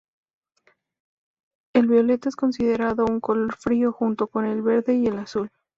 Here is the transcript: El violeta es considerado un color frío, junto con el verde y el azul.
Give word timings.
El 1.75 1.85
violeta 1.85 2.27
es 2.27 2.35
considerado 2.35 3.05
un 3.05 3.19
color 3.19 3.53
frío, 3.55 3.91
junto 3.93 4.25
con 4.25 4.45
el 4.47 4.63
verde 4.63 4.95
y 4.95 5.05
el 5.05 5.19
azul. 5.19 5.51